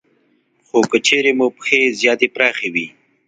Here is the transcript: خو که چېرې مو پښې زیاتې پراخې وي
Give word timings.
خو 0.67 0.79
که 0.89 0.97
چېرې 1.07 1.31
مو 1.37 1.47
پښې 1.57 1.79
زیاتې 1.99 2.27
پراخې 2.35 2.67
وي 2.73 2.87